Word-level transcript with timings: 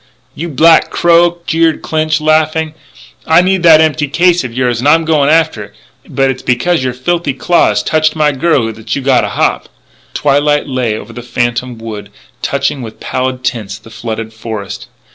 "You 0.33 0.49
black 0.49 0.89
crow!" 0.89 1.37
jeered 1.45 1.83
Clinch, 1.83 2.19
laughing," 2.19 2.73
I 3.27 3.43
need 3.43 3.61
that 3.61 3.81
empty 3.81 4.07
case 4.07 4.43
of 4.43 4.51
yours. 4.51 4.79
And 4.79 4.87
I'm 4.89 5.05
going 5.05 5.29
after 5.29 5.65
it.... 5.65 5.75
But 6.09 6.31
it's 6.31 6.41
because 6.41 6.83
your 6.83 6.93
filthy 6.95 7.35
claw 7.35 7.71
touched 7.75 8.15
my 8.15 8.31
girlie 8.31 8.71
that 8.71 8.95
you 8.95 9.03
gotta 9.03 9.29
hop!" 9.29 9.69
Twilight 10.15 10.67
lay 10.67 10.97
over 10.97 11.13
the 11.13 11.21
phantom 11.21 11.77
wood, 11.77 12.09
touching 12.41 12.81
with 12.81 12.99
pallid 12.99 13.43
tints 13.43 13.77
the 13.77 13.91
flooded 13.91 14.33
forest. 14.33 14.87